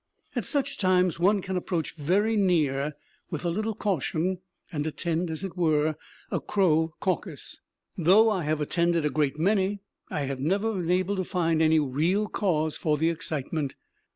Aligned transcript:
At 0.35 0.45
such 0.45 0.79
times 0.79 1.19
one 1.19 1.43
can 1.43 1.55
approach 1.55 1.93
very 1.93 2.35
near 2.35 2.93
with 3.29 3.45
a 3.45 3.51
little 3.51 3.75
caution, 3.75 4.39
and 4.71 4.83
attend, 4.87 5.29
as 5.29 5.43
it 5.43 5.55
were, 5.55 5.95
a 6.31 6.41
crow 6.41 6.95
caucus. 6.99 7.59
Though 7.95 8.27
I 8.31 8.41
have 8.45 8.61
attended 8.61 9.05
a 9.05 9.11
great 9.11 9.37
many, 9.37 9.81
I 10.09 10.21
have 10.21 10.39
never 10.39 10.73
been 10.73 10.89
able 10.89 11.17
to 11.17 11.23
find 11.23 11.61
any 11.61 11.79
real 11.79 12.27
cause 12.27 12.75
for 12.77 12.97
the 12.97 13.11
excitement. 13.11 13.75